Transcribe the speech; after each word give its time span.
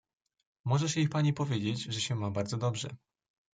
"możesz 0.65 0.95
jej 0.95 1.09
pani 1.09 1.33
powiedzieć, 1.33 1.81
że 1.83 2.01
się 2.01 2.15
ma 2.15 2.31
bardzo 2.31 2.57
dobrze." 2.57 2.89